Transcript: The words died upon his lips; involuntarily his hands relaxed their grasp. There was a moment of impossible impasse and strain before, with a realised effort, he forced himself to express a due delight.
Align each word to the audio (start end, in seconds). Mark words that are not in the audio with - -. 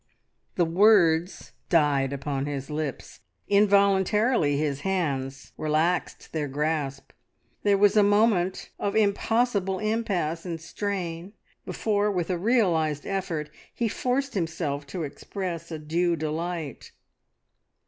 The 0.55 0.65
words 0.65 1.51
died 1.69 2.11
upon 2.11 2.47
his 2.47 2.71
lips; 2.71 3.19
involuntarily 3.47 4.57
his 4.57 4.79
hands 4.79 5.51
relaxed 5.59 6.33
their 6.33 6.47
grasp. 6.47 7.11
There 7.61 7.77
was 7.77 7.95
a 7.95 8.01
moment 8.01 8.71
of 8.79 8.95
impossible 8.95 9.77
impasse 9.77 10.43
and 10.43 10.59
strain 10.59 11.33
before, 11.67 12.09
with 12.09 12.31
a 12.31 12.39
realised 12.39 13.05
effort, 13.05 13.51
he 13.75 13.87
forced 13.87 14.33
himself 14.33 14.87
to 14.87 15.03
express 15.03 15.69
a 15.69 15.77
due 15.77 16.15
delight. 16.15 16.93